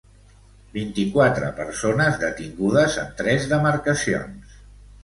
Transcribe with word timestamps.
Vint-i-quatre 0.77 1.51
persones 1.59 2.19
detingudes 2.25 2.99
en 3.05 3.17
tres 3.21 3.47
demarcacions. 3.55 4.63